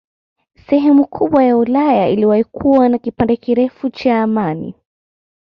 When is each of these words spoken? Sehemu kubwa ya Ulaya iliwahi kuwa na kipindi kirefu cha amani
Sehemu 0.55 1.05
kubwa 1.07 1.43
ya 1.43 1.57
Ulaya 1.57 2.09
iliwahi 2.09 2.43
kuwa 2.43 2.89
na 2.89 2.97
kipindi 2.97 3.37
kirefu 3.37 3.89
cha 3.89 4.21
amani 4.21 4.75